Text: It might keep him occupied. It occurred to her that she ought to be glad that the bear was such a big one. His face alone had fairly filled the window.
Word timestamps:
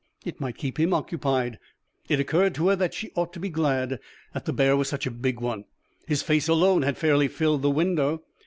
It 0.25 0.39
might 0.41 0.57
keep 0.57 0.79
him 0.79 0.95
occupied. 0.95 1.59
It 2.09 2.19
occurred 2.19 2.55
to 2.55 2.69
her 2.69 2.75
that 2.75 2.95
she 2.95 3.11
ought 3.13 3.33
to 3.33 3.39
be 3.39 3.49
glad 3.49 3.99
that 4.33 4.45
the 4.45 4.51
bear 4.51 4.75
was 4.75 4.89
such 4.89 5.05
a 5.05 5.11
big 5.11 5.39
one. 5.39 5.65
His 6.07 6.23
face 6.23 6.47
alone 6.47 6.81
had 6.81 6.97
fairly 6.97 7.27
filled 7.27 7.61
the 7.61 7.69
window. 7.69 8.23